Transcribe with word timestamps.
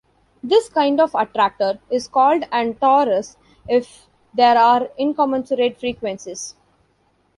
This 0.41 0.67
kind 0.67 0.99
of 0.99 1.13
attractor 1.13 1.77
is 1.91 2.07
called 2.07 2.45
an 2.51 2.73
-torus 2.73 3.35
if 3.69 4.07
there 4.33 4.57
are 4.57 4.89
incommensurate 4.97 5.79
frequencies. 5.79 6.55